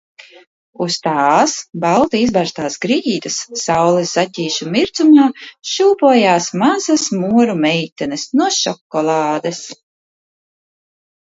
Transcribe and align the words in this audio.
Uz 0.83 0.95
tās, 1.07 1.51
balti 1.83 2.21
izberztās 2.27 2.77
grīdas, 2.85 3.37
saules 3.65 4.15
zaķīšu 4.19 4.67
mirdzumā, 4.77 5.27
šūpojās 5.73 6.49
mazas 6.63 7.05
moru 7.21 7.57
meitenes 7.67 8.25
no 8.43 8.49
šokolādes. 8.59 9.63